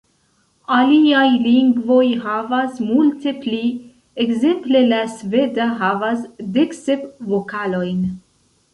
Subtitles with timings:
[0.77, 3.61] Aliaj lingvoj havas multe pli,
[4.27, 8.07] ekzemple la sveda havas dek sep vokalojn.